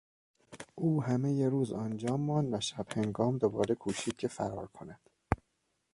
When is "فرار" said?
4.27-4.67